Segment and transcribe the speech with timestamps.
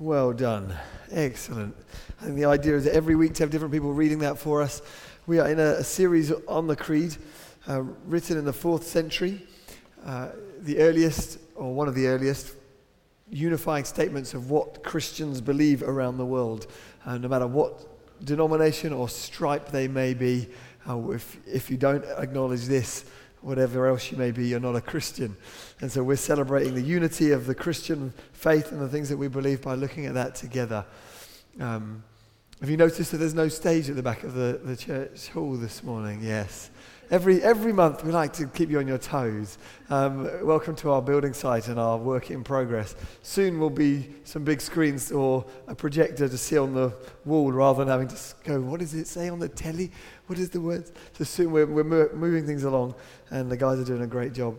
[0.00, 0.72] Well done.
[1.12, 1.76] Excellent.
[2.20, 4.80] And the idea is that every week to have different people reading that for us.
[5.26, 7.18] We are in a, a series on the Creed,
[7.68, 9.42] uh, written in the fourth century,
[10.06, 10.28] uh,
[10.62, 12.54] the earliest, or one of the earliest,
[13.28, 16.66] unifying statements of what Christians believe around the world,
[17.04, 17.86] uh, no matter what
[18.24, 20.48] denomination or stripe they may be.
[20.88, 23.04] Uh, if, if you don't acknowledge this,
[23.42, 25.36] whatever else you may be, you're not a Christian.
[25.80, 29.28] And so we're celebrating the unity of the Christian faith and the things that we
[29.28, 30.84] believe by looking at that together.
[31.58, 32.02] Um,
[32.60, 35.54] have you noticed that there's no stage at the back of the, the church hall
[35.54, 36.20] this morning?
[36.22, 36.70] Yes.
[37.10, 39.58] Every, every month we like to keep you on your toes.
[39.88, 42.94] Um, welcome to our building site and our work in progress.
[43.24, 47.80] Soon will be some big screens or a projector to see on the wall rather
[47.80, 49.90] than having to go, what does it say on the telly?
[50.28, 50.88] What is the word?
[51.14, 52.94] So soon we're, we're moving things along
[53.30, 54.56] and the guys are doing a great job.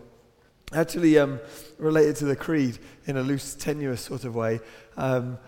[0.74, 1.40] Actually, um,
[1.78, 4.60] related to the creed in a loose, tenuous sort of way,
[4.98, 5.38] um,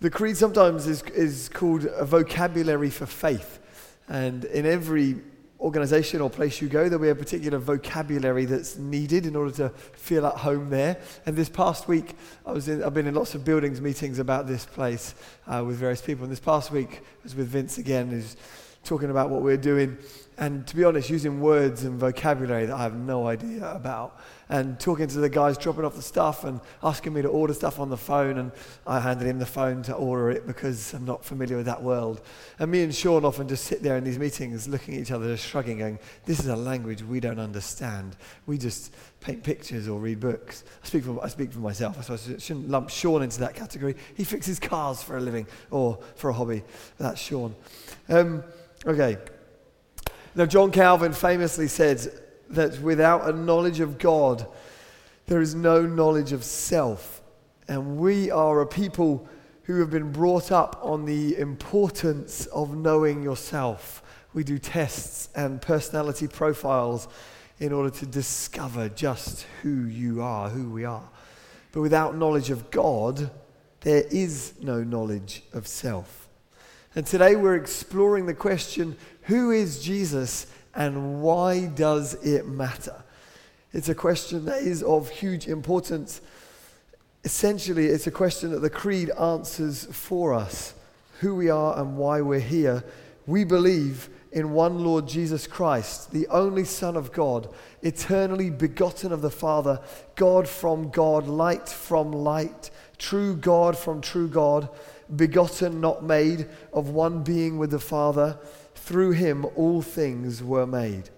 [0.00, 3.58] the creed sometimes is, is called a vocabulary for faith.
[4.08, 5.16] And in every
[5.66, 9.68] organization or place you go, there'll be a particular vocabulary that's needed in order to
[9.94, 10.96] feel at home there.
[11.26, 12.14] And this past week,
[12.46, 15.16] I was in, I've been in lots of buildings meetings about this place
[15.48, 16.22] uh, with various people.
[16.22, 18.36] And this past week I was with Vince again, who's
[18.86, 19.98] talking about what we're doing.
[20.38, 24.78] And to be honest, using words and vocabulary that I have no idea about and
[24.78, 27.88] talking to the guys dropping off the stuff and asking me to order stuff on
[27.88, 28.36] the phone.
[28.38, 28.52] And
[28.86, 32.20] I handed him the phone to order it because I'm not familiar with that world.
[32.58, 35.34] And me and Sean often just sit there in these meetings looking at each other,
[35.34, 38.14] just shrugging, going, This is a language we don't understand.
[38.44, 40.64] We just paint pictures or read books.
[40.84, 42.10] I speak for, I speak for myself.
[42.10, 43.96] I I shouldn't lump Sean into that category.
[44.14, 46.62] He fixes cars for a living or for a hobby.
[46.98, 47.54] That's Sean.
[48.08, 48.44] Um,
[48.86, 49.18] okay.
[50.34, 52.10] Now, John Calvin famously said,
[52.50, 54.46] that without a knowledge of God,
[55.26, 57.22] there is no knowledge of self.
[57.68, 59.28] And we are a people
[59.64, 64.02] who have been brought up on the importance of knowing yourself.
[64.32, 67.08] We do tests and personality profiles
[67.58, 71.08] in order to discover just who you are, who we are.
[71.72, 73.30] But without knowledge of God,
[73.80, 76.25] there is no knowledge of self.
[76.96, 83.04] And today we're exploring the question who is Jesus and why does it matter?
[83.74, 86.22] It's a question that is of huge importance.
[87.22, 90.72] Essentially, it's a question that the Creed answers for us
[91.20, 92.82] who we are and why we're here.
[93.26, 97.50] We believe in one Lord Jesus Christ, the only Son of God,
[97.82, 99.82] eternally begotten of the Father,
[100.14, 104.70] God from God, light from light, true God from true God,
[105.14, 108.38] begotten, not made, of one being with the Father
[108.74, 111.10] through him all things were made.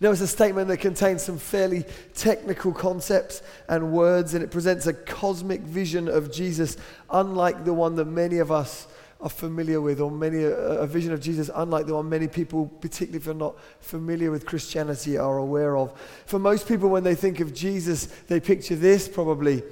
[0.00, 1.84] Now, it's a statement that contains some fairly
[2.14, 6.76] technical concepts and words, and it presents a cosmic vision of Jesus,
[7.08, 8.88] unlike the one that many of us
[9.20, 13.18] are familiar with, or many a, vision of Jesus unlike the one many people, particularly
[13.18, 15.96] if they're not familiar with Christianity, are aware of.
[16.26, 19.62] For most people, when they think of Jesus, they picture this probably.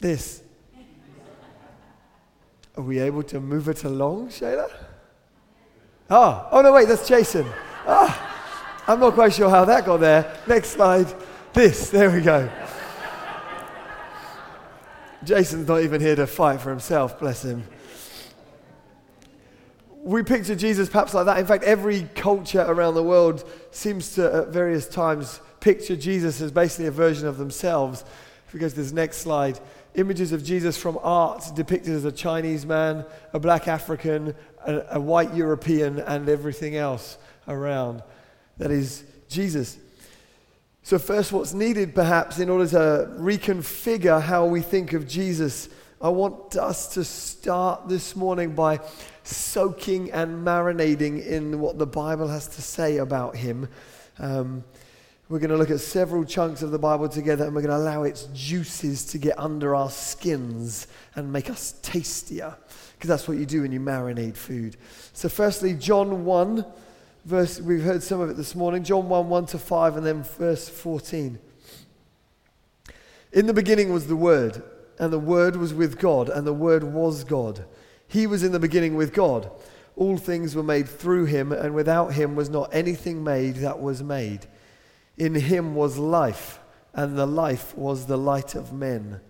[0.00, 0.42] This.
[2.78, 4.70] Are we able to move it along, Shayla?
[6.08, 7.44] Oh, oh no, wait, that's Jason.
[7.84, 10.38] Ah, I'm not quite sure how that got there.
[10.46, 11.12] Next slide.
[11.52, 12.48] This, there we go.
[15.24, 17.64] Jason's not even here to fight for himself, bless him.
[20.04, 21.38] We picture Jesus perhaps like that.
[21.38, 26.52] In fact, every culture around the world seems to, at various times, picture Jesus as
[26.52, 28.04] basically a version of themselves.
[28.46, 29.58] If we go to this next slide,
[29.94, 34.34] images of Jesus from art depicted as a Chinese man, a black African,
[34.66, 38.02] a, a white European, and everything else around.
[38.58, 39.78] That is Jesus.
[40.82, 45.68] So, first, what's needed perhaps in order to reconfigure how we think of Jesus,
[46.00, 48.80] I want us to start this morning by
[49.24, 53.68] soaking and marinating in what the Bible has to say about him.
[54.18, 54.64] Um,
[55.28, 57.76] we're going to look at several chunks of the Bible together and we're going to
[57.76, 62.56] allow its juices to get under our skins and make us tastier.
[62.94, 64.76] Because that's what you do when you marinate food.
[65.12, 66.64] So, firstly, John 1,
[67.24, 68.82] verse, we've heard some of it this morning.
[68.82, 71.38] John 1, 1 to 5, and then verse 14.
[73.32, 74.62] In the beginning was the Word,
[74.98, 77.66] and the Word was with God, and the Word was God.
[78.08, 79.50] He was in the beginning with God.
[79.94, 84.02] All things were made through him, and without him was not anything made that was
[84.02, 84.46] made.
[85.18, 86.60] In him was life,
[86.94, 89.20] and the life was the light of men.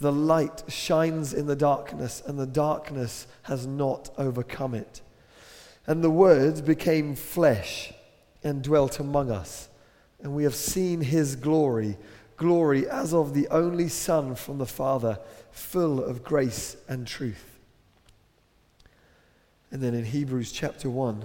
[0.00, 5.00] The light shines in the darkness, and the darkness has not overcome it.
[5.86, 7.92] And the Word became flesh
[8.44, 9.68] and dwelt among us,
[10.20, 11.96] and we have seen his glory,
[12.36, 15.18] glory as of the only Son from the Father,
[15.50, 17.58] full of grace and truth.
[19.70, 21.24] And then in Hebrews chapter 1,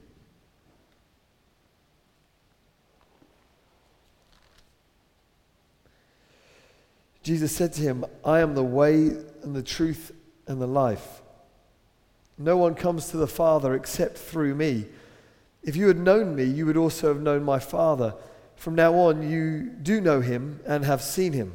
[7.23, 9.07] Jesus said to him, I am the way
[9.43, 10.11] and the truth
[10.47, 11.21] and the life.
[12.37, 14.85] No one comes to the Father except through me.
[15.63, 18.15] If you had known me, you would also have known my Father.
[18.55, 21.53] From now on, you do know him and have seen him.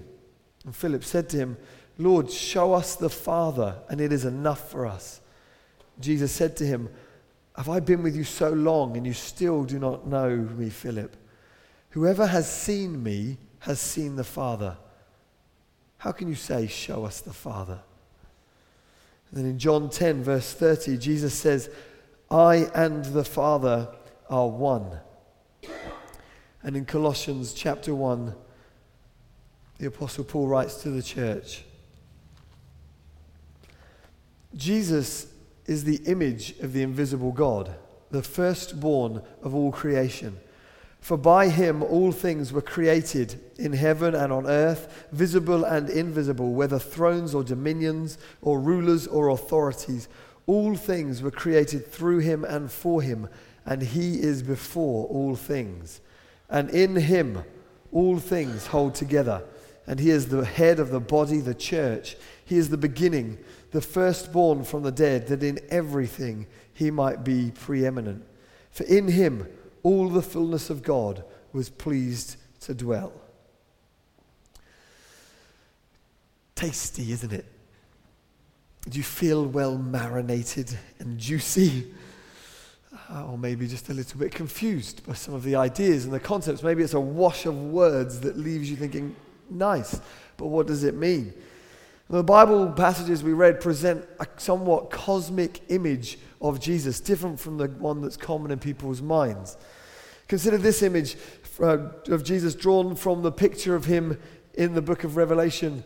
[0.65, 1.57] And Philip said to him,
[1.99, 5.21] Lord, show us the Father, and it is enough for us.
[5.99, 6.89] Jesus said to him,
[7.57, 11.17] Have I been with you so long, and you still do not know me, Philip?
[11.91, 14.77] Whoever has seen me has seen the Father.
[16.07, 17.81] How can you say, Show us the Father?
[19.29, 21.69] And then in John 10, verse 30, Jesus says,
[22.31, 23.89] I and the Father
[24.31, 25.01] are one.
[26.63, 28.33] And in Colossians chapter 1,
[29.79, 31.65] the Apostle Paul writes to the church
[34.55, 35.27] Jesus
[35.67, 37.75] is the image of the invisible God,
[38.13, 40.39] the firstborn of all creation.
[41.07, 46.53] For by him all things were created in heaven and on earth, visible and invisible,
[46.53, 50.09] whether thrones or dominions or rulers or authorities.
[50.49, 53.29] All things were created through him and for him,
[53.65, 56.01] and he is before all things.
[56.51, 57.45] And in him
[57.93, 59.45] all things hold together.
[59.87, 62.17] And he is the head of the body, the church.
[62.45, 63.39] He is the beginning,
[63.71, 68.25] the firstborn from the dead, that in everything he might be preeminent.
[68.73, 69.47] For in him,
[69.87, 71.23] all the fullness of God
[71.53, 73.13] was pleased to dwell.
[76.57, 77.45] Tasty, isn't it?
[78.89, 81.95] Do you feel well marinated and juicy?
[83.09, 86.19] Uh, or maybe just a little bit confused by some of the ideas and the
[86.19, 86.65] concepts.
[86.65, 89.15] Maybe it's a wash of words that leaves you thinking,
[89.49, 90.01] nice,
[90.37, 91.33] but what does it mean?
[92.11, 97.69] The Bible passages we read present a somewhat cosmic image of Jesus, different from the
[97.69, 99.57] one that's common in people's minds.
[100.29, 101.17] Consider this image
[101.61, 101.79] uh,
[102.09, 104.19] of Jesus drawn from the picture of him
[104.55, 105.85] in the book of Revelation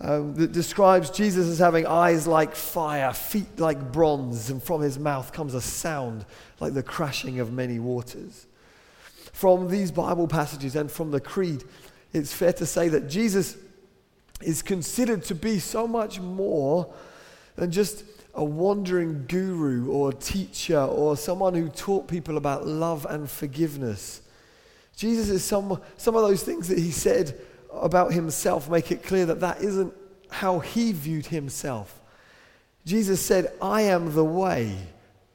[0.00, 4.98] um, that describes Jesus as having eyes like fire, feet like bronze, and from his
[4.98, 6.24] mouth comes a sound
[6.58, 8.46] like the crashing of many waters.
[9.32, 11.64] From these Bible passages and from the Creed,
[12.12, 13.56] it's fair to say that Jesus
[14.40, 16.92] is considered to be so much more
[17.56, 18.04] than just
[18.34, 24.22] a wandering guru or teacher or someone who taught people about love and forgiveness.
[24.96, 27.38] Jesus is some, some of those things that he said
[27.72, 29.94] about himself make it clear that that isn't
[30.30, 32.00] how he viewed himself.
[32.84, 34.76] Jesus said, I am the way,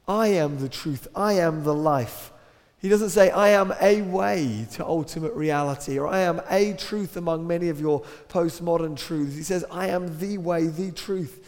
[0.08, 2.32] I am the truth, I am the life.
[2.78, 7.16] He doesn't say, I am a way to ultimate reality, or I am a truth
[7.16, 9.34] among many of your postmodern truths.
[9.34, 11.45] He says, I am the way, the truth.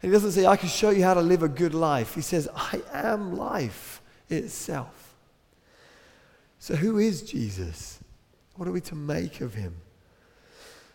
[0.00, 2.14] He doesn't say, I can show you how to live a good life.
[2.14, 5.14] He says, I am life itself.
[6.58, 7.98] So, who is Jesus?
[8.56, 9.74] What are we to make of him?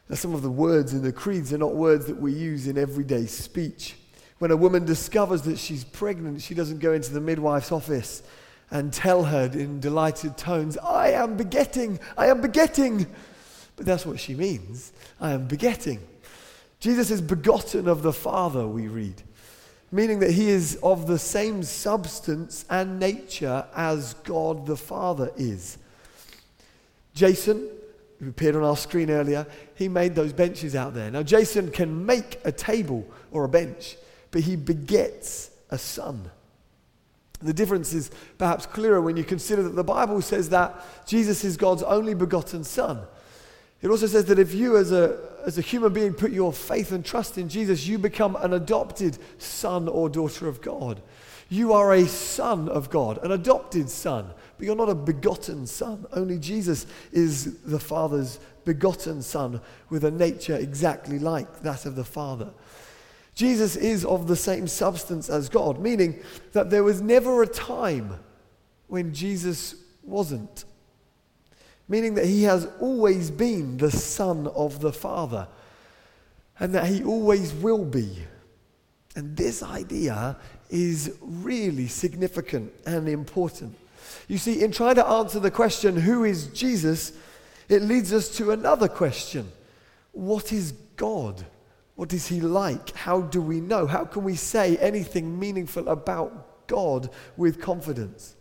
[0.09, 2.77] Now, some of the words in the creeds are not words that we use in
[2.77, 3.95] everyday speech.
[4.37, 8.21] When a woman discovers that she's pregnant, she doesn't go into the midwife's office
[8.71, 13.07] and tell her in delighted tones, I am begetting, I am begetting.
[13.75, 14.91] But that's what she means.
[15.19, 15.99] I am begetting.
[16.85, 19.23] Jesus is begotten of the Father, we read,
[19.91, 25.79] meaning that he is of the same substance and nature as God the Father is.
[27.15, 27.67] Jason,
[28.19, 31.09] who appeared on our screen earlier, he made those benches out there.
[31.09, 33.97] Now, Jason can make a table or a bench,
[34.29, 36.29] but he begets a son.
[37.39, 41.57] The difference is perhaps clearer when you consider that the Bible says that Jesus is
[41.57, 43.01] God's only begotten Son.
[43.81, 46.91] It also says that if you, as a, as a human being, put your faith
[46.91, 51.01] and trust in Jesus, you become an adopted son or daughter of God.
[51.49, 56.05] You are a son of God, an adopted son, but you're not a begotten son.
[56.11, 62.03] Only Jesus is the Father's begotten son with a nature exactly like that of the
[62.03, 62.49] Father.
[63.35, 66.19] Jesus is of the same substance as God, meaning
[66.53, 68.17] that there was never a time
[68.87, 70.65] when Jesus wasn't
[71.87, 75.47] meaning that he has always been the Son of the Father.
[76.59, 78.17] and that he always will be.
[79.15, 80.37] And this idea
[80.69, 83.75] is really significant and important.
[84.27, 87.13] You see, in trying to answer the question, who is Jesus,
[87.69, 89.51] it leads us to another question
[90.11, 91.45] What is God?
[91.95, 92.91] What is he like?
[92.91, 93.87] How do we know?
[93.87, 98.35] How can we say anything meaningful about God with confidence?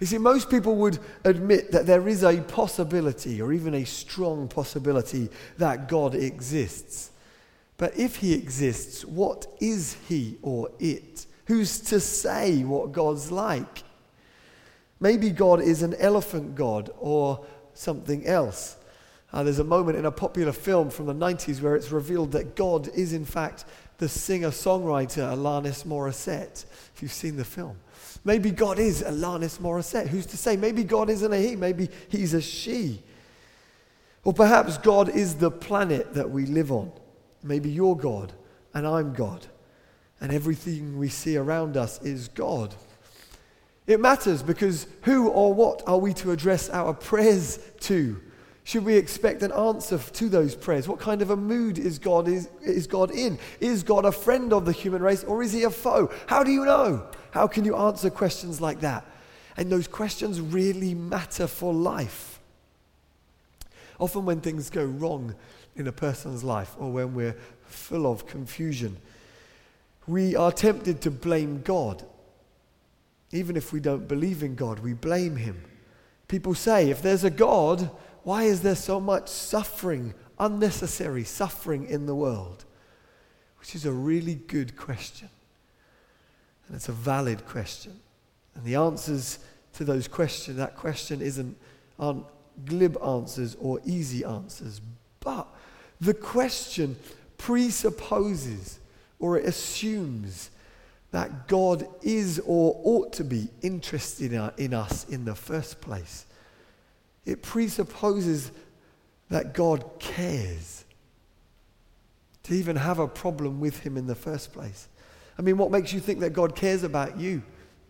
[0.00, 4.46] You see, most people would admit that there is a possibility, or even a strong
[4.46, 7.10] possibility, that God exists.
[7.78, 11.26] But if he exists, what is he or it?
[11.46, 13.82] Who's to say what God's like?
[15.00, 18.76] Maybe God is an elephant god or something else.
[19.32, 22.56] Uh, there's a moment in a popular film from the 90s where it's revealed that
[22.56, 23.64] God is, in fact,
[23.98, 26.64] the singer songwriter Alanis Morissette,
[26.94, 27.76] if you've seen the film.
[28.28, 30.06] Maybe God is Alanis Morissette.
[30.08, 30.54] Who's to say?
[30.54, 33.02] Maybe God isn't a he, maybe he's a she.
[34.22, 36.92] Or perhaps God is the planet that we live on.
[37.42, 38.34] Maybe you're God
[38.74, 39.46] and I'm God,
[40.20, 42.74] and everything we see around us is God.
[43.86, 48.20] It matters because who or what are we to address our prayers to?
[48.62, 50.86] Should we expect an answer to those prayers?
[50.86, 53.38] What kind of a mood is God, is, is God in?
[53.58, 56.12] Is God a friend of the human race or is he a foe?
[56.26, 57.08] How do you know?
[57.30, 59.04] How can you answer questions like that?
[59.56, 62.40] And those questions really matter for life.
[63.98, 65.34] Often, when things go wrong
[65.74, 68.96] in a person's life or when we're full of confusion,
[70.06, 72.04] we are tempted to blame God.
[73.32, 75.62] Even if we don't believe in God, we blame Him.
[76.28, 77.90] People say, if there's a God,
[78.22, 82.64] why is there so much suffering, unnecessary suffering in the world?
[83.58, 85.28] Which is a really good question.
[86.68, 87.98] And it's a valid question.
[88.54, 89.38] And the answers
[89.74, 91.56] to those questions, that question isn't,
[91.98, 92.24] aren't
[92.64, 94.80] glib answers or easy answers.
[95.20, 95.48] But
[96.00, 96.96] the question
[97.38, 98.78] presupposes
[99.18, 100.50] or it assumes
[101.10, 106.26] that God is or ought to be interested in us in the first place.
[107.24, 108.52] It presupposes
[109.30, 110.84] that God cares
[112.44, 114.88] to even have a problem with Him in the first place.
[115.38, 117.42] I mean, what makes you think that God cares about you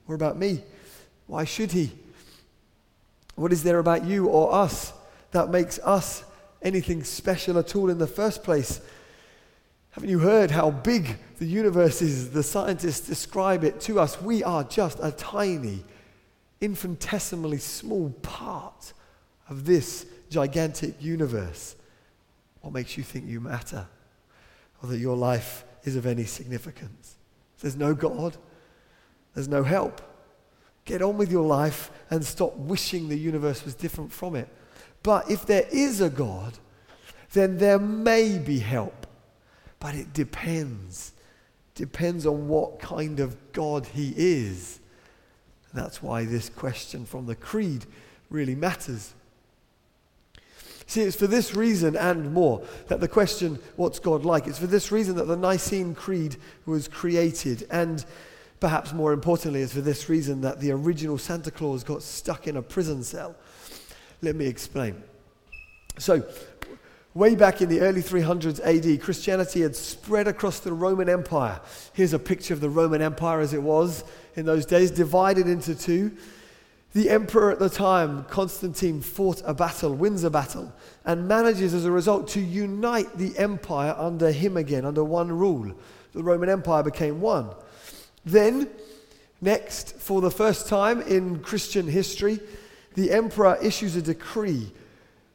[0.07, 0.63] or about me?
[1.27, 1.93] Why should He?
[3.37, 4.93] What is there about you or us
[5.31, 6.25] that makes us
[6.61, 8.81] anything special at all in the first place?
[9.91, 12.31] Haven't you heard how big the universe is?
[12.31, 14.21] The scientists describe it to us.
[14.21, 15.85] We are just a tiny,
[16.61, 18.93] infinitesimally small part
[19.49, 21.77] of this gigantic universe.
[22.61, 23.87] What makes you think you matter
[24.83, 27.18] or that your life is of any significance?
[27.61, 28.37] There's no God,
[29.35, 30.01] there's no help.
[30.85, 34.49] Get on with your life and stop wishing the universe was different from it.
[35.03, 36.59] But if there is a God,
[37.33, 39.07] then there may be help.
[39.81, 41.13] But it depends.
[41.75, 44.81] Depends on what kind of God he is.
[45.75, 47.85] That's why this question from the creed
[48.31, 49.15] really matters.
[50.89, 54.47] See, it's for this reason and more that the question, what's God like?
[54.47, 57.67] It's for this reason that the Nicene Creed was created.
[57.71, 58.03] And
[58.59, 62.57] perhaps more importantly, it's for this reason that the original Santa Claus got stuck in
[62.57, 63.37] a prison cell.
[64.23, 65.03] Let me explain.
[65.99, 66.27] So,
[67.13, 71.61] way back in the early 300s AD, Christianity had spread across the Roman Empire.
[71.93, 74.05] Here's a picture of the Roman Empire as it was
[74.37, 76.17] in those days, divided into two.
[76.95, 80.73] The emperor at the time, Constantine, fought a battle, wins a battle,
[81.05, 85.75] and manages as a result to unite the empire under him again, under one rule.
[86.15, 87.51] The Roman Empire became one.
[88.25, 88.69] Then,
[89.41, 92.41] next, for the first time in Christian history,
[92.95, 94.73] the emperor issues a decree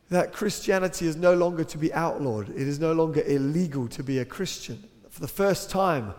[0.09, 2.49] that Christianity is no longer to be outlawed.
[2.49, 4.83] It is no longer illegal to be a Christian.
[5.09, 6.13] For the first time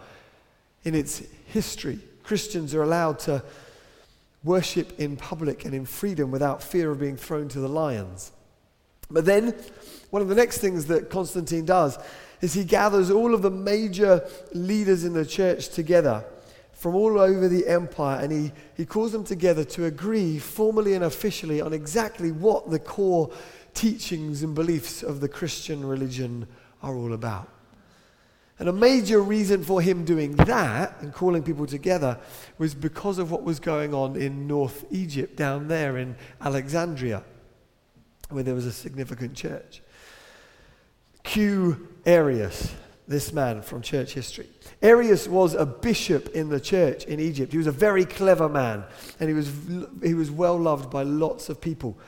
[0.85, 3.43] in its history, Christians are allowed to
[4.45, 8.31] worship in public and in freedom without fear of being thrown to the lions.
[9.11, 9.55] But then,
[10.11, 11.99] one of the next things that Constantine does
[12.41, 16.25] is he gathers all of the major leaders in the church together
[16.73, 21.05] from all over the empire and he, he calls them together to agree formally and
[21.05, 23.31] officially on exactly what the core
[23.73, 26.47] teachings and beliefs of the Christian religion
[26.83, 27.49] are all about.
[28.59, 32.19] And a major reason for him doing that and calling people together
[32.57, 37.25] was because of what was going on in North Egypt, down there in Alexandria,
[38.31, 39.83] where there was a significant church.
[41.25, 41.89] Q.
[42.07, 42.73] Arius,
[43.09, 44.49] this man from church history.
[44.83, 47.51] Arius was a bishop in the church in Egypt.
[47.51, 48.85] He was a very clever man,
[49.19, 49.51] and he was,
[50.03, 51.99] he was well loved by lots of people.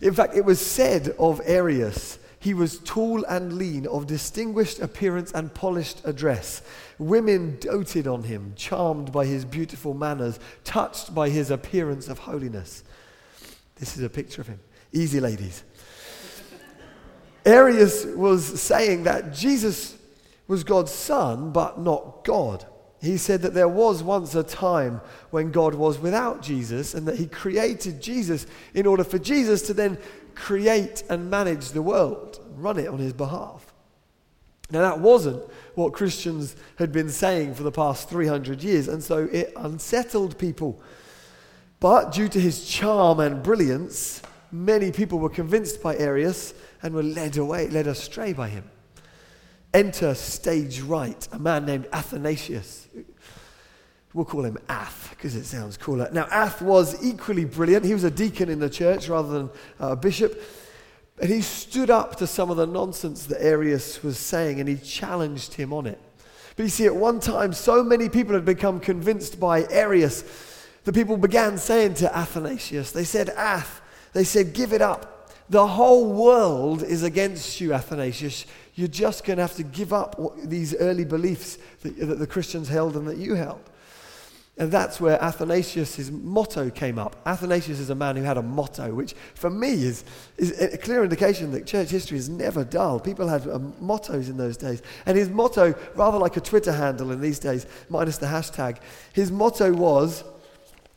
[0.00, 5.30] In fact, it was said of Arius he was tall and lean, of distinguished appearance
[5.32, 6.62] and polished address.
[6.98, 12.82] Women doted on him, charmed by his beautiful manners, touched by his appearance of holiness.
[13.76, 14.58] This is a picture of him.
[14.90, 15.64] Easy, ladies.
[17.44, 19.98] Arius was saying that Jesus
[20.48, 22.64] was God's son, but not God.
[23.02, 27.16] He said that there was once a time when God was without Jesus and that
[27.16, 29.98] he created Jesus in order for Jesus to then
[30.34, 33.72] create and manage the world, run it on his behalf.
[34.70, 35.42] Now, that wasn't
[35.74, 40.80] what Christians had been saying for the past 300 years, and so it unsettled people.
[41.80, 47.02] But due to his charm and brilliance, many people were convinced by Arius and were
[47.02, 48.70] led away, led astray by him.
[49.74, 52.88] Enter stage right, a man named Athanasius.
[54.12, 56.08] We'll call him Ath because it sounds cooler.
[56.12, 57.84] Now, Ath was equally brilliant.
[57.84, 60.40] He was a deacon in the church rather than a bishop.
[61.20, 64.76] And he stood up to some of the nonsense that Arius was saying and he
[64.76, 66.00] challenged him on it.
[66.56, 70.24] But you see, at one time, so many people had become convinced by Arius,
[70.84, 75.30] the people began saying to Athanasius, they said, Ath, they said, give it up.
[75.50, 78.46] The whole world is against you, Athanasius.
[78.74, 82.68] You're just going to have to give up these early beliefs that, that the Christians
[82.68, 83.60] held and that you held.
[84.60, 87.16] And that's where Athanasius' motto came up.
[87.24, 90.04] Athanasius is a man who had a motto, which for me is,
[90.36, 93.00] is a clear indication that church history is never dull.
[93.00, 94.82] People had um, mottos in those days.
[95.06, 98.76] And his motto, rather like a Twitter handle in these days, minus the hashtag,
[99.14, 100.24] his motto was,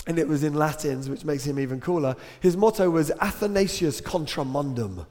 [0.08, 4.44] and it was in Latins, which makes him even cooler, his motto was Athanasius contra
[4.44, 5.06] mundum.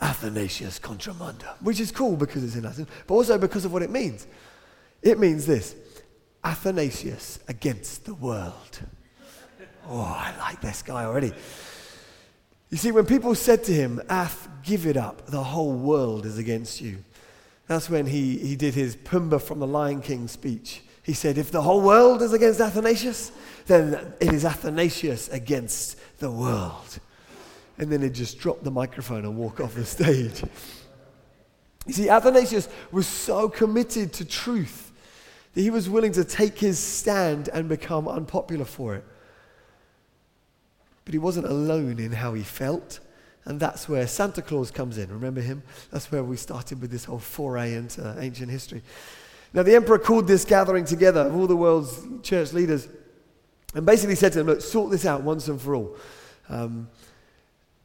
[0.00, 3.82] Athanasius contra mundum, which is cool because it's in Latin, but also because of what
[3.82, 4.26] it means.
[5.02, 5.76] It means this
[6.44, 8.80] Athanasius against the world.
[9.88, 11.32] Oh, I like this guy already.
[12.70, 16.36] You see, when people said to him, Ath, give it up, the whole world is
[16.36, 16.98] against you.
[17.66, 20.82] That's when he, he did his Pumbaa from the Lion King speech.
[21.02, 23.32] He said, If the whole world is against Athanasius,
[23.66, 26.98] then it is Athanasius against the world.
[27.78, 30.42] And then he'd just dropped the microphone and walk off the stage.
[31.86, 34.87] You see, Athanasius was so committed to truth
[35.58, 39.04] he was willing to take his stand and become unpopular for it.
[41.04, 43.00] But he wasn't alone in how he felt.
[43.44, 45.10] And that's where Santa Claus comes in.
[45.10, 45.62] Remember him?
[45.90, 48.82] That's where we started with this whole foray into ancient history.
[49.54, 52.86] Now, the emperor called this gathering together of all the world's church leaders
[53.74, 55.96] and basically said to them, Look, sort this out once and for all.
[56.48, 56.88] Um,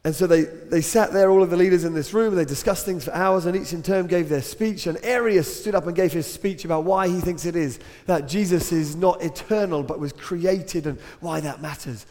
[0.04, 2.44] and so they, they sat there, all of the leaders in this room, and they
[2.44, 4.86] discussed things for hours, and each in turn gave their speech.
[4.86, 8.28] And Arius stood up and gave his speech about why he thinks it is that
[8.28, 12.04] Jesus is not eternal but was created and why that matters.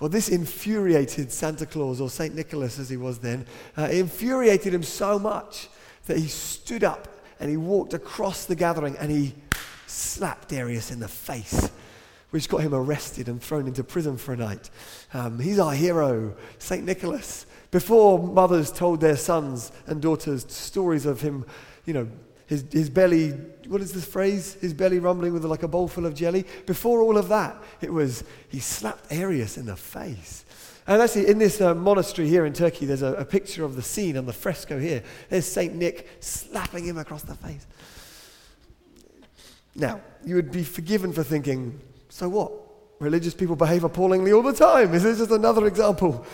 [0.00, 2.34] Well, this infuriated Santa Claus, or St.
[2.34, 3.46] Nicholas as he was then.
[3.76, 5.68] Uh, it infuriated him so much
[6.06, 7.06] that he stood up
[7.38, 9.34] and he walked across the gathering and he
[9.86, 11.70] slapped Arius in the face
[12.30, 14.70] which got him arrested and thrown into prison for a night.
[15.14, 16.84] Um, he's our hero, St.
[16.84, 17.46] Nicholas.
[17.70, 21.44] Before mothers told their sons and daughters stories of him,
[21.84, 22.08] you know,
[22.46, 23.30] his, his belly,
[23.66, 24.54] what is this phrase?
[24.54, 26.46] His belly rumbling with like a bowl full of jelly.
[26.64, 30.46] Before all of that, it was he slapped Arius in the face.
[30.86, 33.82] And actually, in this uh, monastery here in Turkey, there's a, a picture of the
[33.82, 35.02] scene on the fresco here.
[35.28, 35.74] There's St.
[35.74, 37.66] Nick slapping him across the face.
[39.74, 41.78] Now, you would be forgiven for thinking,
[42.18, 42.52] so what?
[42.98, 44.92] Religious people behave appallingly all the time.
[44.92, 46.26] Is this just another example?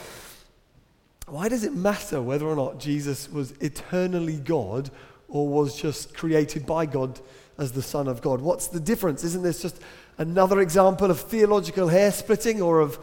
[1.26, 4.90] Why does it matter whether or not Jesus was eternally God
[5.28, 7.20] or was just created by God
[7.58, 8.40] as the Son of God?
[8.40, 9.24] What's the difference?
[9.24, 9.78] Isn't this just
[10.16, 12.98] another example of theological hair splitting or of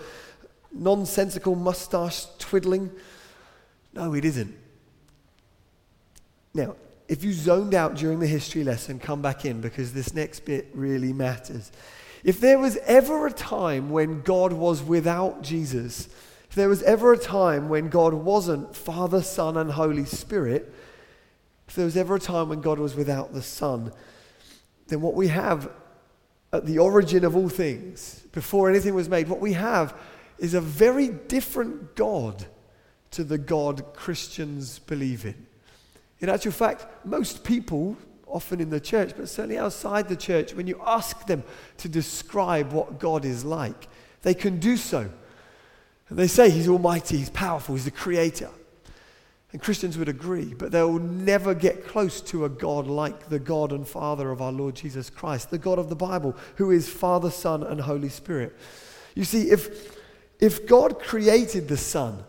[0.72, 2.89] nonsensical mustache twiddling?
[3.94, 4.58] No, it isn't.
[6.56, 10.46] Now, if you zoned out during the history lesson, come back in because this next
[10.46, 11.72] bit really matters.
[12.23, 16.07] If there was ever a time when God was without Jesus,
[16.49, 20.73] if there was ever a time when God wasn't Father, Son, and Holy Spirit,
[21.67, 23.91] if there was ever a time when God was without the Son,
[24.88, 25.71] then what we have
[26.53, 29.97] at the origin of all things, before anything was made, what we have
[30.38, 32.45] is a very different God
[33.12, 35.47] to the God Christians believe in.
[36.19, 37.97] In actual fact, most people
[38.32, 41.44] often in the church, but certainly outside the church, when you ask them
[41.78, 43.88] to describe what God is like,
[44.22, 45.10] they can do so.
[46.10, 48.50] And they say He's almighty, He's powerful, He's the creator.
[49.52, 53.74] And Christians would agree, but they'll never get close to a God like the God
[53.74, 57.30] and Father of our Lord Jesus Christ, the God of the Bible, who is Father,
[57.30, 58.56] Son, and Holy Spirit.
[59.13, 59.98] You see, if,
[60.39, 62.24] if God created the Son,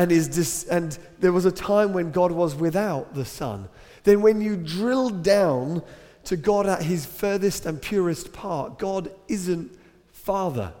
[0.00, 3.68] and, is dis- and there was a time when God was without the Son.
[4.04, 5.82] Then, when you drill down
[6.24, 9.78] to God at his furthest and purest part, God isn't
[10.10, 10.72] Father.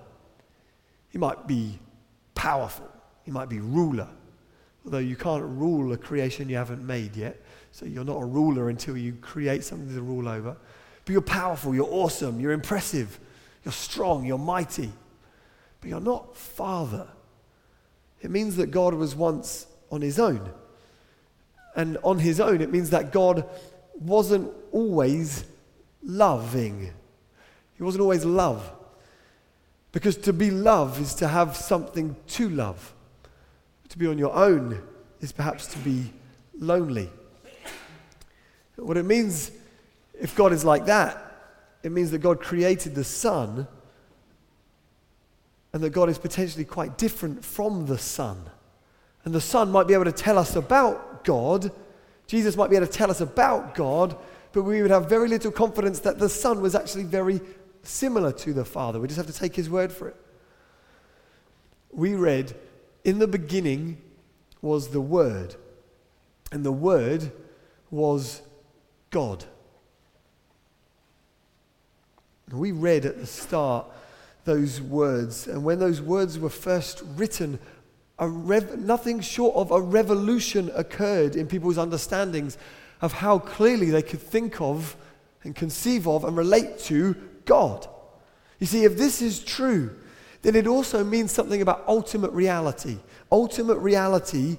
[1.10, 1.78] He might be
[2.34, 2.88] powerful,
[3.22, 4.08] he might be ruler,
[4.86, 7.42] although you can't rule a creation you haven't made yet.
[7.72, 10.56] So you're not a ruler until you create something to rule over.
[11.04, 13.20] But you're powerful, you're awesome, you're impressive,
[13.66, 14.90] you're strong, you're mighty.
[15.82, 17.06] But you're not Father.
[18.20, 20.50] It means that God was once on his own.
[21.74, 23.48] And on his own, it means that God
[23.98, 25.44] wasn't always
[26.02, 26.92] loving.
[27.76, 28.70] He wasn't always love.
[29.92, 32.94] Because to be love is to have something to love.
[33.88, 34.82] To be on your own
[35.20, 36.12] is perhaps to be
[36.58, 37.10] lonely.
[38.76, 39.50] What it means,
[40.18, 41.26] if God is like that,
[41.82, 43.66] it means that God created the Son
[45.72, 48.50] and that God is potentially quite different from the Son.
[49.24, 51.70] And the Son might be able to tell us about God,
[52.26, 54.16] Jesus might be able to tell us about God,
[54.52, 57.40] but we would have very little confidence that the Son was actually very
[57.82, 59.00] similar to the Father.
[59.00, 60.16] We just have to take his word for it.
[61.92, 62.54] We read,
[63.04, 63.98] In the beginning
[64.62, 65.54] was the Word,
[66.52, 67.32] and the Word
[67.90, 68.42] was
[69.10, 69.44] God.
[72.52, 73.86] We read at the start
[74.44, 77.58] those words, and when those words were first written,
[78.18, 82.58] rev- nothing short of a revolution occurred in people's understandings
[83.00, 84.96] of how clearly they could think of
[85.42, 87.86] and conceive of and relate to God.
[88.58, 89.90] You see, if this is true,
[90.42, 92.98] then it also means something about ultimate reality.
[93.30, 94.58] Ultimate reality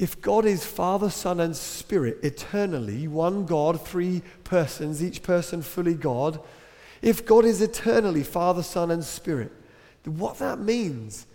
[0.00, 5.92] if God is Father, Son, and Spirit eternally, one God, three persons, each person fully
[5.92, 6.40] God,
[7.02, 9.52] if God is eternally Father, Son, and Spirit,
[10.02, 11.26] then what that means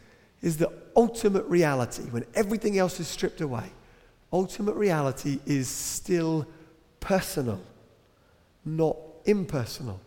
[0.41, 3.71] is the ultimate reality, when everything else is stripped away,
[4.31, 6.45] ultimate reality is still
[6.99, 7.61] personal,
[8.63, 9.99] not impersonal.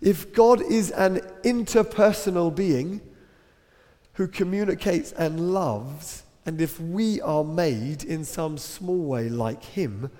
[0.00, 3.00] If God is an interpersonal being
[4.14, 10.10] who communicates and loves, and if we are made in some small way like him,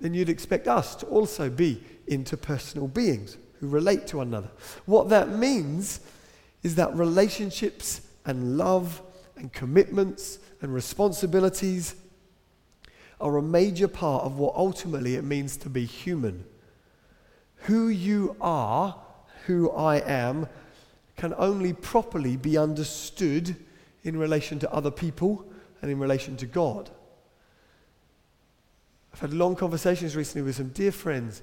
[0.00, 4.50] then you'd expect us to also be interpersonal beings who relate to one another.
[4.86, 6.00] What that means
[6.62, 9.02] is that relationships and love
[9.36, 11.94] and commitments and responsibilities
[13.20, 16.44] are a major part of what ultimately it means to be human.
[17.64, 18.96] Who you are,
[19.46, 20.48] who I am,
[21.16, 23.56] can only properly be understood
[24.02, 25.44] in relation to other people
[25.80, 26.90] and in relation to God.
[29.12, 31.42] I've had long conversations recently with some dear friends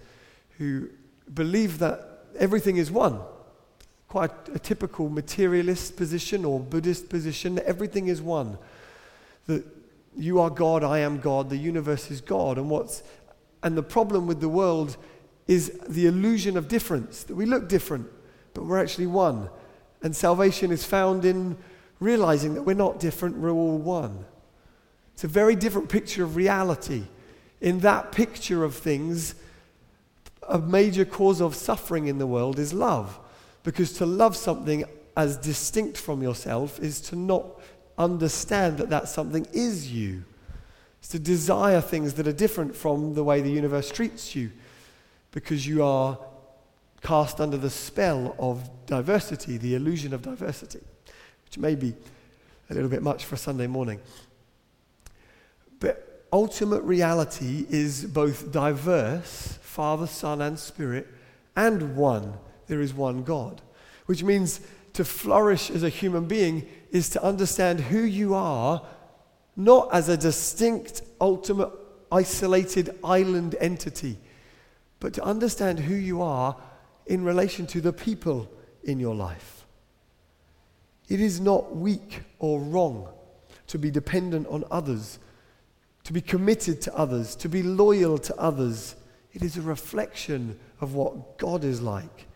[0.58, 0.90] who
[1.34, 3.20] believe that everything is one.
[4.08, 8.58] Quite a typical materialist position or Buddhist position, everything is one.
[9.48, 9.66] That
[10.16, 12.58] you are God, I am God, the universe is God.
[12.58, 13.04] And what's
[13.64, 14.98] and the problem with the world
[15.48, 18.08] is the illusion of difference, that we look different,
[18.54, 19.50] but we're actually one.
[20.02, 21.58] And salvation is found in
[22.00, 24.26] realizing that we're not different, we're all one.
[25.14, 27.04] It's a very different picture of reality.
[27.60, 29.36] In that picture of things,
[30.48, 33.20] a major cause of suffering in the world is love.
[33.64, 37.46] Because to love something as distinct from yourself is to not
[37.98, 40.24] understand that that something is you.
[41.00, 44.52] It's to desire things that are different from the way the universe treats you
[45.32, 46.18] because you are
[47.02, 50.82] cast under the spell of diversity, the illusion of diversity,
[51.46, 51.94] which may be
[52.70, 54.00] a little bit much for a Sunday morning.
[55.80, 61.08] But ultimate reality is both diverse, Father, Son, and Spirit,
[61.56, 62.34] and one.
[62.68, 63.62] There is one God.
[64.06, 64.62] Which means
[64.94, 68.86] to flourish as a human being is to understand who you are,
[69.56, 71.70] not as a distinct, ultimate,
[72.12, 74.18] isolated island entity,
[75.00, 76.58] but to understand who you are
[77.06, 78.52] in relation to the people
[78.84, 79.66] in your life.
[81.08, 83.08] It is not weak or wrong
[83.68, 85.20] to be dependent on others
[86.04, 88.96] to be committed to others, to be loyal to others.
[89.34, 92.28] It is a reflection of what God is like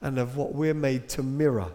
[0.00, 1.70] and of what we're made to mirror.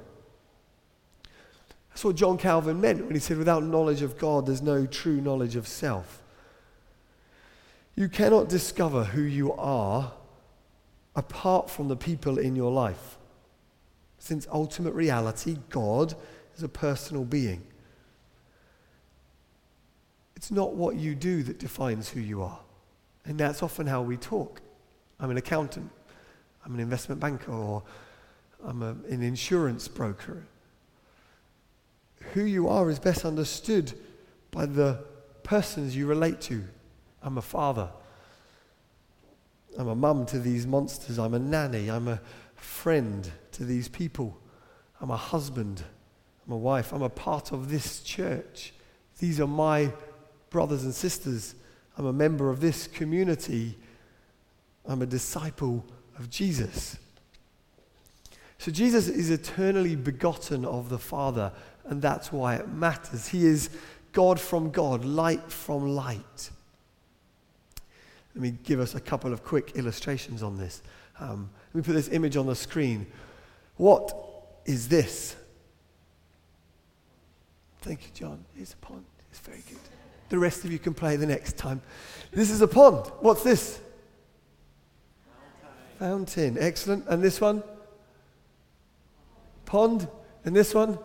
[1.89, 5.19] That's what John Calvin meant when he said, without knowledge of God, there's no true
[5.19, 6.21] knowledge of self.
[7.95, 10.13] You cannot discover who you are
[11.15, 13.17] apart from the people in your life.
[14.19, 16.15] Since ultimate reality, God,
[16.55, 17.63] is a personal being.
[20.35, 22.59] It's not what you do that defines who you are.
[23.25, 24.61] And that's often how we talk.
[25.19, 25.91] I'm an accountant,
[26.65, 27.83] I'm an investment banker, or
[28.65, 30.43] I'm a, an insurance broker.
[32.33, 33.93] who you are is best understood
[34.51, 35.03] by the
[35.43, 36.63] persons you relate to.
[37.21, 37.89] I'm a father.
[39.77, 41.19] I'm a mum to these monsters.
[41.19, 41.89] I'm a nanny.
[41.89, 42.19] I'm a
[42.55, 44.37] friend to these people.
[45.01, 45.83] I'm a husband.
[46.45, 46.91] I'm a wife.
[46.93, 48.73] I'm a part of this church.
[49.19, 49.91] These are my
[50.49, 51.55] brothers and sisters.
[51.99, 53.77] I'm a member of this community.
[54.87, 55.85] I'm a disciple
[56.17, 56.97] of Jesus.
[58.57, 61.51] So Jesus is eternally begotten of the Father,
[61.83, 63.27] and that's why it matters.
[63.27, 63.69] He is
[64.13, 66.49] God from God, light from light.
[68.33, 70.81] Let me give us a couple of quick illustrations on this.
[71.19, 73.07] Um, let me put this image on the screen.
[73.75, 74.15] What
[74.65, 75.35] is this?
[77.81, 78.45] Thank you, John.
[78.57, 79.03] It's a pond.
[79.31, 79.79] It's very good.
[80.29, 81.81] The rest of you can play the next time.
[82.31, 83.11] This is a pond.
[83.19, 83.79] What's this?
[85.97, 86.57] Fountain.
[86.59, 87.07] Excellent.
[87.07, 87.63] And this one?
[89.65, 90.07] Pond.
[90.45, 90.97] And this one?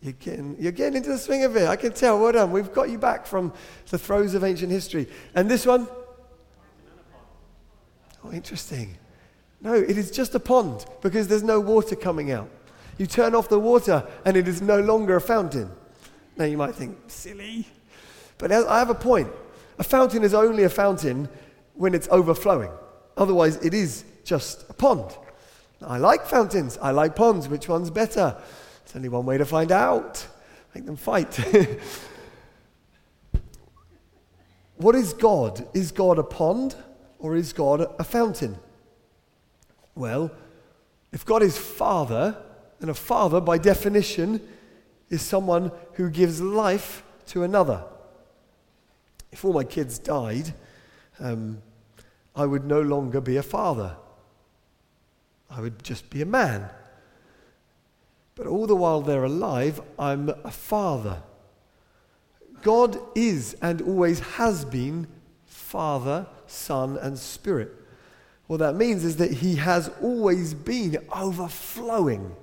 [0.00, 1.66] You're getting, you're getting into the swing of it.
[1.66, 2.20] I can tell.
[2.20, 2.52] Well done.
[2.52, 3.52] We've got you back from
[3.90, 5.08] the throes of ancient history.
[5.34, 5.88] And this one?
[8.22, 8.96] Oh, interesting.
[9.60, 12.48] No, it is just a pond because there's no water coming out.
[12.98, 15.70] You turn off the water and it is no longer a fountain.
[16.36, 17.66] Now you might think, silly.
[18.38, 19.30] But I have a point.
[19.78, 21.28] A fountain is only a fountain
[21.74, 22.70] when it's overflowing.
[23.16, 25.16] Otherwise, it is just a pond.
[25.82, 26.78] I like fountains.
[26.80, 27.48] I like ponds.
[27.48, 28.36] Which one's better?
[28.84, 30.26] There's only one way to find out.
[30.74, 31.34] Make them fight.
[34.76, 35.66] what is God?
[35.74, 36.74] Is God a pond
[37.18, 38.56] or is God a fountain?
[39.94, 40.32] Well,
[41.12, 42.36] if God is Father,
[42.80, 44.40] then a father, by definition,
[45.10, 47.84] is someone who gives life to another.
[49.32, 50.54] If all my kids died,
[51.20, 51.62] um,
[52.36, 53.96] I would no longer be a father.
[55.50, 56.68] I would just be a man.
[58.34, 61.22] But all the while they're alive, I'm a father.
[62.62, 65.06] God is and always has been
[65.44, 67.70] Father, Son, and Spirit.
[68.46, 72.34] What that means is that He has always been overflowing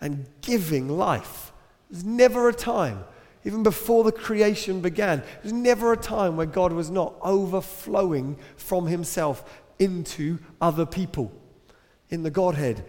[0.00, 1.52] and giving life.
[1.90, 3.04] There's never a time,
[3.44, 8.86] even before the creation began, there's never a time where God was not overflowing from
[8.86, 11.32] Himself into other people
[12.10, 12.84] in the Godhead.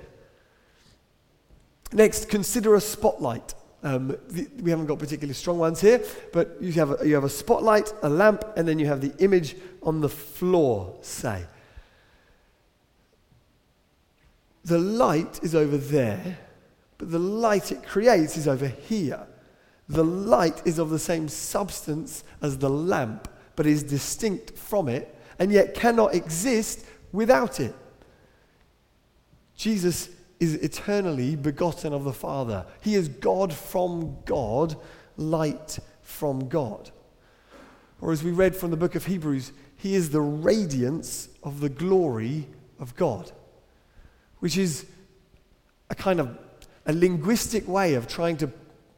[1.91, 3.53] Next, consider a spotlight.
[3.81, 7.23] Um, the, we haven't got particularly strong ones here, but you have, a, you have
[7.23, 11.45] a spotlight, a lamp, and then you have the image on the floor, say.
[14.65, 16.37] The light is over there,
[16.99, 19.25] but the light it creates is over here.
[19.87, 25.15] The light is of the same substance as the lamp, but is distinct from it,
[25.39, 27.73] and yet cannot exist without it.
[29.55, 30.09] Jesus
[30.39, 32.65] is eternally begotten of the Father.
[32.81, 34.75] He is God from God,
[35.17, 36.91] light from God.
[38.01, 41.69] Or as we read from the book of Hebrews, he is the radiance of the
[41.69, 43.31] glory of God,
[44.39, 44.85] which is
[45.89, 46.37] a kind of
[46.89, 48.51] a linguistic way of trying to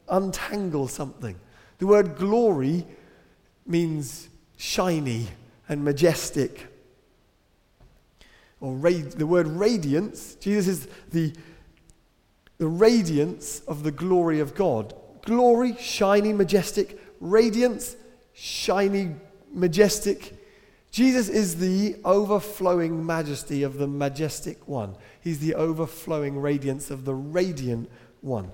[0.08, 1.36] untangle something.
[1.78, 2.86] The word glory
[3.66, 5.28] means shiny
[5.68, 6.72] and majestic
[8.62, 11.34] or the word radiance, Jesus is the,
[12.60, 14.94] the radiance of the glory of God.
[15.26, 17.00] Glory, shiny, majestic.
[17.20, 17.96] Radiance,
[18.34, 19.16] shiny,
[19.52, 20.38] majestic.
[20.92, 24.96] Jesus is the overflowing majesty of the majestic one.
[25.22, 28.52] He's the overflowing radiance of the radiant one.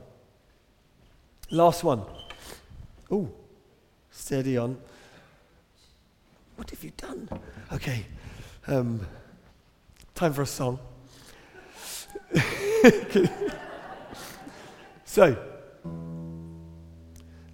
[1.49, 2.03] Last one.
[3.09, 3.29] Oh,
[4.11, 4.77] steady on.
[6.55, 7.27] What have you done?
[7.71, 8.05] Okay.
[8.67, 9.05] Um,
[10.17, 10.79] Time for a song.
[15.05, 15.37] so,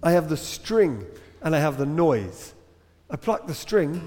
[0.02, 1.04] I have the string
[1.42, 2.54] and I have the noise.
[3.10, 4.00] I pluck the string,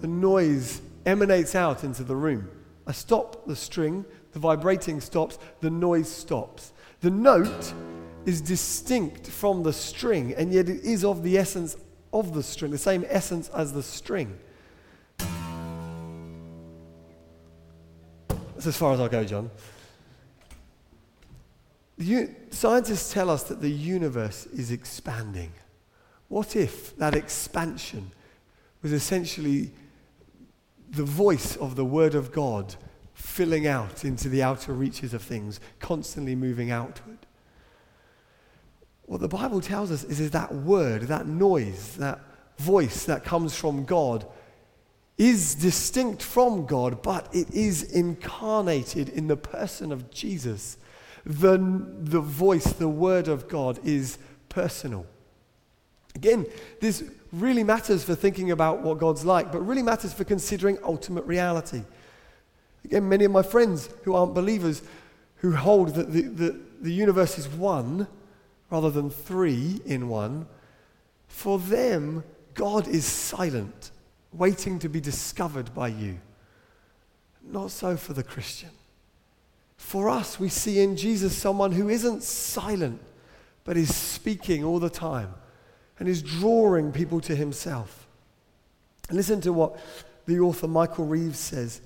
[0.00, 2.48] the noise emanates out into the room.
[2.86, 6.72] I stop the string, the vibrating stops, the noise stops.
[7.00, 7.72] The note
[8.26, 11.76] is distinct from the string, and yet it is of the essence
[12.12, 14.38] of the string, the same essence as the string.
[18.28, 19.50] That's as far as I'll go, John.
[22.50, 25.52] scientists tell us that the universe is expanding.
[26.28, 28.10] What if that expansion
[28.82, 29.72] was essentially
[30.90, 32.74] the voice of the Word of God
[33.14, 37.18] filling out into the outer reaches of things, constantly moving outward?
[39.04, 42.20] What the Bible tells us is, is that word, that noise, that
[42.58, 44.26] voice that comes from God
[45.18, 50.78] is distinct from God, but it is incarnated in the person of Jesus.
[51.26, 51.58] The,
[51.98, 54.16] the voice, the word of God is
[54.48, 55.04] personal.
[56.14, 56.46] Again,
[56.80, 61.24] this really matters for thinking about what God's like, but really matters for considering ultimate
[61.24, 61.82] reality.
[62.84, 64.82] Again, many of my friends who aren't believers
[65.36, 68.06] who hold that the, the, the universe is one
[68.70, 70.46] rather than three in one,
[71.28, 73.90] for them, God is silent,
[74.32, 76.20] waiting to be discovered by you.
[77.42, 78.70] Not so for the Christian.
[79.76, 83.00] For us, we see in Jesus someone who isn't silent,
[83.64, 85.34] but is speaking all the time
[86.00, 88.08] and is drawing people to himself.
[89.10, 89.78] listen to what
[90.26, 91.80] the author Michael Reeves says.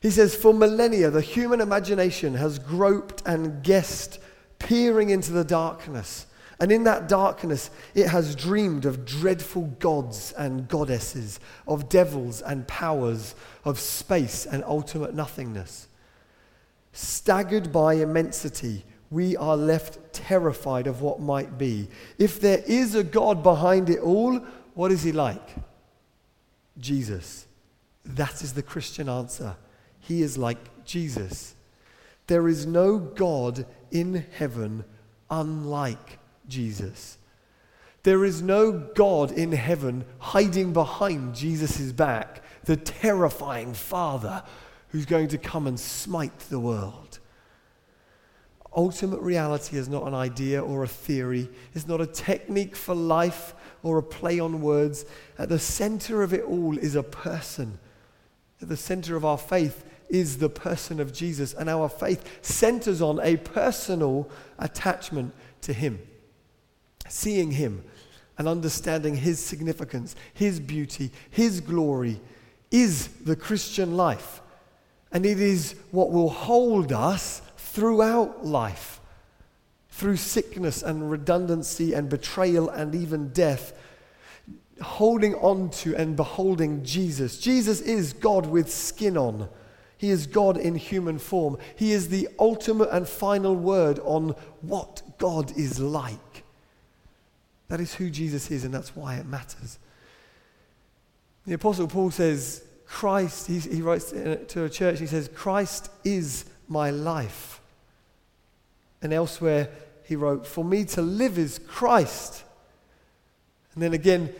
[0.00, 4.18] He says, For millennia, the human imagination has groped and guessed,
[4.58, 6.26] peering into the darkness.
[6.60, 12.68] And in that darkness, it has dreamed of dreadful gods and goddesses, of devils and
[12.68, 13.34] powers,
[13.64, 15.88] of space and ultimate nothingness.
[16.92, 21.88] Staggered by immensity, we are left terrified of what might be.
[22.18, 24.38] If there is a God behind it all,
[24.74, 25.56] what is he like?
[26.78, 27.46] Jesus.
[28.04, 29.56] That is the Christian answer.
[29.98, 31.54] He is like Jesus.
[32.28, 34.84] There is no God in heaven
[35.28, 36.18] unlike
[36.48, 37.18] Jesus.
[38.04, 44.42] There is no God in heaven hiding behind Jesus' back, the terrifying Father
[44.88, 47.09] who's going to come and smite the world.
[48.76, 53.54] Ultimate reality is not an idea or a theory, it's not a technique for life
[53.82, 55.04] or a play on words.
[55.38, 57.78] At the center of it all is a person.
[58.62, 63.00] At the center of our faith is the person of Jesus, and our faith centers
[63.00, 64.28] on a personal
[64.58, 66.00] attachment to Him.
[67.08, 67.84] Seeing Him
[68.36, 72.20] and understanding His significance, His beauty, His glory
[72.70, 74.42] is the Christian life.
[75.12, 79.00] And it is what will hold us throughout life,
[79.90, 83.72] through sickness and redundancy and betrayal and even death
[84.82, 87.38] holding on to and beholding Jesus.
[87.38, 89.48] Jesus is God with skin on.
[89.98, 91.58] He is God in human form.
[91.76, 96.44] He is the ultimate and final word on what God is like.
[97.68, 99.78] That is who Jesus is, and that's why it matters.
[101.46, 106.90] The Apostle Paul says, Christ, he, writes to a church, he says, Christ is my
[106.90, 107.59] life.
[109.02, 109.70] And elsewhere,
[110.04, 112.44] he wrote, For me to live is Christ.
[113.74, 114.32] And then again,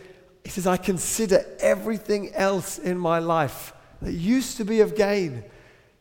[0.43, 5.43] he says, I consider everything else in my life that used to be of gain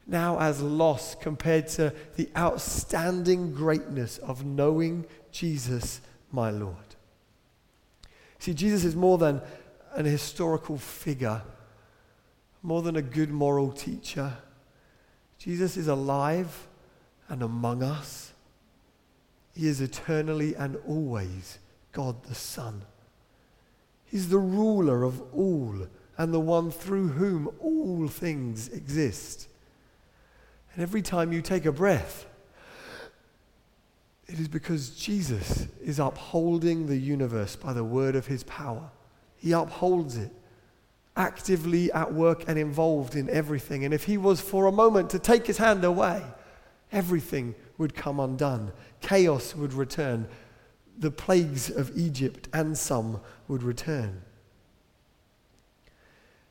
[0.06, 6.00] now as loss compared to the outstanding greatness of knowing Jesus,
[6.32, 6.74] my Lord.
[8.38, 9.40] See, Jesus is more than
[9.94, 11.42] an historical figure,
[12.62, 14.32] more than a good moral teacher.
[15.38, 16.66] Jesus is alive
[17.28, 18.29] and among us.
[19.54, 21.58] He is eternally and always
[21.92, 22.82] God the Son.
[24.04, 25.86] He's the ruler of all
[26.18, 29.48] and the one through whom all things exist.
[30.74, 32.26] And every time you take a breath,
[34.26, 38.90] it is because Jesus is upholding the universe by the word of his power.
[39.36, 40.30] He upholds it,
[41.16, 43.84] actively at work and involved in everything.
[43.84, 46.22] And if he was for a moment to take his hand away,
[46.92, 48.70] everything would come undone.
[49.00, 50.28] Chaos would return.
[50.98, 54.22] The plagues of Egypt and some would return.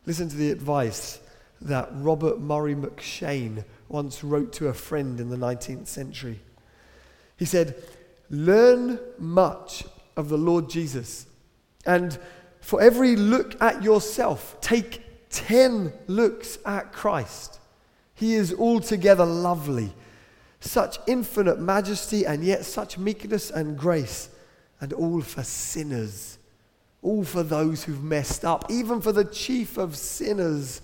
[0.05, 1.19] Listen to the advice
[1.61, 6.39] that Robert Murray M'Cheyne once wrote to a friend in the 19th century.
[7.37, 7.75] He said,
[8.31, 9.85] Learn much
[10.17, 11.27] of the Lord Jesus,
[11.85, 12.17] and
[12.59, 17.59] for every look at yourself, take 10 looks at Christ.
[18.15, 19.93] He is altogether lovely,
[20.59, 24.29] such infinite majesty, and yet such meekness and grace,
[24.81, 26.37] and all for sinners,
[27.01, 30.81] all for those who've messed up, even for the chief of sinners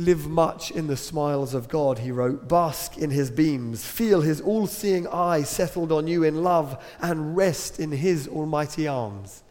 [0.00, 2.48] Live much in the smiles of God, he wrote.
[2.48, 3.84] Bask in his beams.
[3.84, 8.88] Feel his all seeing eye settled on you in love and rest in his almighty
[8.88, 9.42] arms.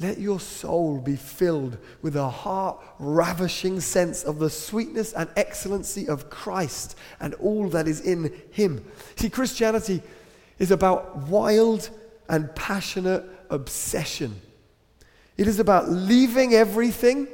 [0.00, 6.08] Let your soul be filled with a heart ravishing sense of the sweetness and excellency
[6.08, 8.84] of Christ and all that is in him.
[9.16, 10.02] See, Christianity
[10.58, 11.90] is about wild
[12.28, 14.40] and passionate obsession.
[15.36, 17.26] It is about leaving everything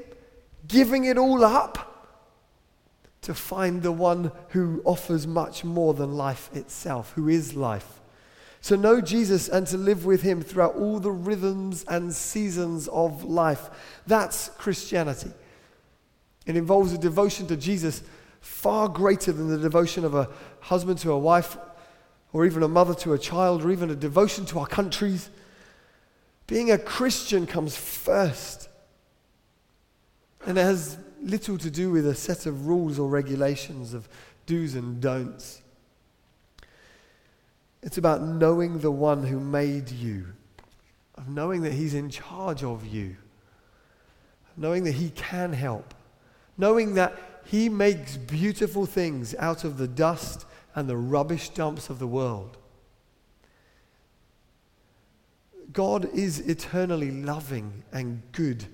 [0.67, 1.91] giving it all up
[3.23, 8.01] to find the one who offers much more than life itself, who is life.
[8.65, 13.23] To know Jesus and to live with him throughout all the rhythms and seasons of
[13.23, 13.69] life.
[14.07, 15.31] That's Christianity.
[16.47, 18.03] It involves a devotion to Jesus
[18.41, 21.59] far greater than the devotion of a husband to a wife,
[22.33, 25.29] or even a mother to a child, or even a devotion to our countries.
[26.47, 28.69] Being a Christian comes first.
[30.47, 34.09] And it has little to do with a set of rules or regulations of
[34.47, 35.61] do's and don'ts.
[37.85, 40.29] It's about knowing the one who made you,
[41.17, 43.17] of knowing that he's in charge of you,
[44.57, 45.93] knowing that he can help,
[46.57, 51.99] knowing that he makes beautiful things out of the dust and the rubbish dumps of
[51.99, 52.57] the world.
[55.71, 58.65] God is eternally loving and good,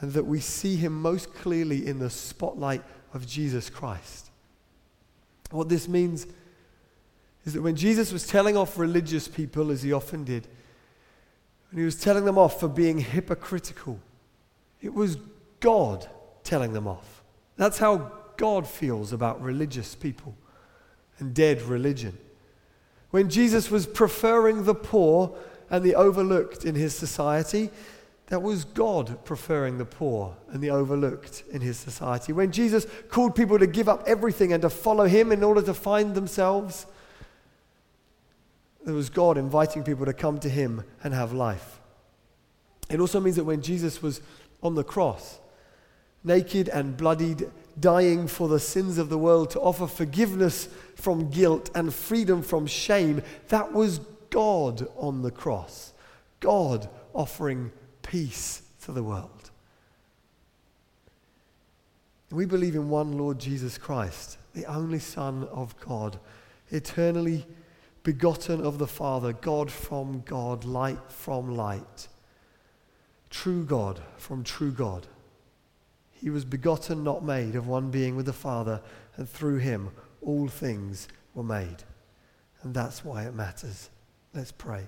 [0.00, 2.82] and that we see him most clearly in the spotlight
[3.14, 4.30] of Jesus Christ.
[5.52, 6.26] What this means
[7.50, 10.46] is that when Jesus was telling off religious people, as he often did,
[11.70, 13.98] when he was telling them off for being hypocritical,
[14.80, 15.16] it was
[15.58, 16.08] God
[16.44, 17.24] telling them off.
[17.56, 20.36] That's how God feels about religious people
[21.18, 22.16] and dead religion.
[23.10, 25.36] When Jesus was preferring the poor
[25.70, 27.70] and the overlooked in his society,
[28.28, 32.32] that was God preferring the poor and the overlooked in his society.
[32.32, 35.74] When Jesus called people to give up everything and to follow him in order to
[35.74, 36.86] find themselves,
[38.84, 41.80] there was God inviting people to come to him and have life.
[42.88, 44.20] It also means that when Jesus was
[44.62, 45.38] on the cross,
[46.24, 51.70] naked and bloodied, dying for the sins of the world to offer forgiveness from guilt
[51.74, 54.00] and freedom from shame, that was
[54.30, 55.92] God on the cross.
[56.40, 57.72] God offering
[58.02, 59.50] peace to the world.
[62.30, 66.18] We believe in one Lord Jesus Christ, the only Son of God,
[66.70, 67.44] eternally
[68.02, 72.08] begotten of the Father, God from God, light from light,
[73.28, 75.06] true God from true God.
[76.10, 78.80] He was begotten, not made, of one being with the Father,
[79.16, 79.90] and through him
[80.22, 81.84] all things were made.
[82.62, 83.88] And that's why it matters.
[84.34, 84.86] Let's pray.